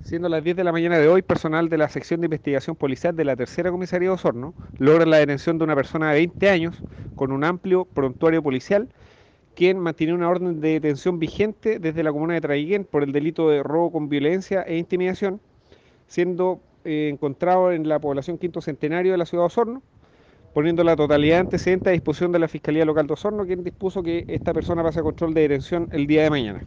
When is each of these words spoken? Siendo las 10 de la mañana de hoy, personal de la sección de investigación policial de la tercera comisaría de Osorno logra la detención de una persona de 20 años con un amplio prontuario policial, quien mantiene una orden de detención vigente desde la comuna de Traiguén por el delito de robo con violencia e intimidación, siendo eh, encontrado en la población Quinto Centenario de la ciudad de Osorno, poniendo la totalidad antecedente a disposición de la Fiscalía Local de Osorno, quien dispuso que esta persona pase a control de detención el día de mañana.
Siendo 0.00 0.28
las 0.28 0.44
10 0.44 0.56
de 0.56 0.64
la 0.64 0.72
mañana 0.72 0.98
de 0.98 1.08
hoy, 1.08 1.22
personal 1.22 1.68
de 1.68 1.78
la 1.78 1.88
sección 1.88 2.20
de 2.20 2.26
investigación 2.26 2.76
policial 2.76 3.16
de 3.16 3.24
la 3.24 3.36
tercera 3.36 3.70
comisaría 3.70 4.08
de 4.08 4.14
Osorno 4.14 4.54
logra 4.76 5.06
la 5.06 5.16
detención 5.16 5.56
de 5.56 5.64
una 5.64 5.74
persona 5.74 6.10
de 6.10 6.16
20 6.16 6.50
años 6.50 6.84
con 7.14 7.32
un 7.32 7.42
amplio 7.42 7.86
prontuario 7.86 8.42
policial, 8.42 8.88
quien 9.54 9.78
mantiene 9.78 10.12
una 10.12 10.28
orden 10.28 10.60
de 10.60 10.74
detención 10.74 11.18
vigente 11.18 11.78
desde 11.78 12.02
la 12.02 12.12
comuna 12.12 12.34
de 12.34 12.42
Traiguén 12.42 12.84
por 12.84 13.02
el 13.02 13.12
delito 13.12 13.48
de 13.48 13.62
robo 13.62 13.92
con 13.92 14.08
violencia 14.08 14.62
e 14.62 14.76
intimidación, 14.76 15.40
siendo 16.06 16.60
eh, 16.84 17.08
encontrado 17.10 17.72
en 17.72 17.88
la 17.88 17.98
población 17.98 18.36
Quinto 18.36 18.60
Centenario 18.60 19.12
de 19.12 19.18
la 19.18 19.26
ciudad 19.26 19.44
de 19.44 19.46
Osorno, 19.46 19.82
poniendo 20.52 20.84
la 20.84 20.96
totalidad 20.96 21.40
antecedente 21.40 21.88
a 21.90 21.92
disposición 21.92 22.30
de 22.30 22.40
la 22.40 22.48
Fiscalía 22.48 22.84
Local 22.84 23.06
de 23.06 23.14
Osorno, 23.14 23.46
quien 23.46 23.64
dispuso 23.64 24.02
que 24.02 24.24
esta 24.28 24.52
persona 24.52 24.82
pase 24.82 25.00
a 25.00 25.02
control 25.02 25.34
de 25.34 25.42
detención 25.42 25.88
el 25.92 26.06
día 26.06 26.24
de 26.24 26.30
mañana. 26.30 26.66